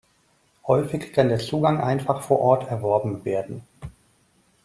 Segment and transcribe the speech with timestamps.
[0.65, 3.61] Häufig kann der Zugang einfach vor Ort erworben werden.